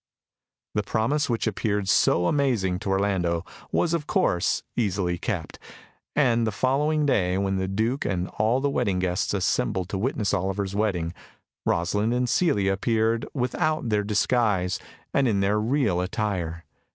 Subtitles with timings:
[0.73, 5.59] The promise, which appeared so amazing to Orlando, was, of course, easily kept,
[6.15, 10.33] and the following day, when the Duke and all the wedding guests assembled to witness
[10.33, 11.13] Oliver's wedding,
[11.67, 14.79] Rosalind and Celia appeared without their disguise,
[15.13, 16.65] and in their real attire.